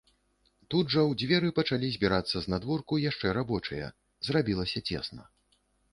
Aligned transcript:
Тут 0.73 0.85
жа 0.93 1.01
ў 1.09 1.11
дзверы 1.21 1.51
пачалі 1.59 1.91
збірацца 1.95 2.41
знадворку 2.45 3.01
яшчэ 3.03 3.35
рабочыя, 3.41 3.93
зрабілася 4.29 4.79
цесна. 4.89 5.23